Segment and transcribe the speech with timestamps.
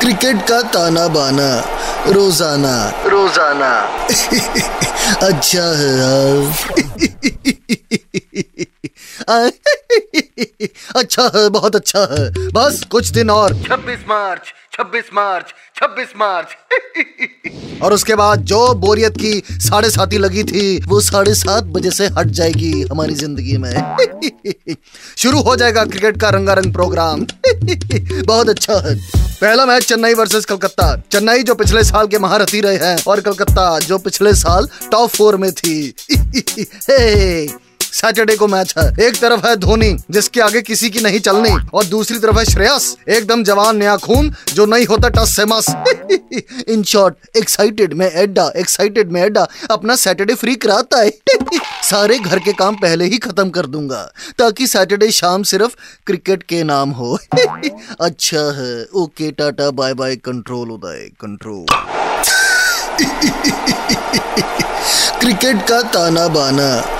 [0.00, 1.48] Cricket का ताना बाना
[2.06, 2.74] रोज़ाना।
[3.06, 3.72] रोज़ाना।
[5.26, 6.38] अच्छा है यार।
[10.96, 16.48] अच्छा है बहुत अच्छा है। बस कुछ दिन और। 26 मार्च 26 मार्च 26 मार्च।
[17.82, 22.06] और उसके बाद जो बोरियत की साढ़े साथी लगी थी, वो साढ़े सात बजे से
[22.06, 23.96] हट जाएगी हमारी ज़िंदगी में।
[25.16, 27.20] शुरू हो जाएगा क्रिकेट का रंगारंग प्रोग्राम।
[28.26, 28.94] बहुत अच्छा है।
[29.40, 33.78] पहला मैच चेन्नई वर्सेस कलकत्ता। चेन्नई जो पिछले साल के महारथी रहे हैं और कलकत्ता
[33.78, 35.94] जो पिछले साल टॉप फोर में थी।
[37.92, 41.84] सैटरडे को मैच है। एक तरफ़ है धोनी, जिसके आगे किसी की नहीं चलनी, और
[41.84, 45.66] दूसरी तरफ़ है श्रेयस, एकदम जवान नया खून, जो नहीं होता टस से मस।
[46.68, 51.10] इन शॉर्ट एक्साइटेड में एड्डा एक्साइटेड में एड्डा, अपना सैटरडे फ्री कराता है।
[51.90, 56.64] सारे घर के काम पहले ही खत्म कर दूँगा, ताकि सैटरडे शाम सिर्फ़ क्रिकेट के
[56.64, 57.18] नाम हो।
[58.00, 61.66] अच्छा है, okay, tata bye bye control Uday control
[65.20, 66.99] cricket का ताना बाना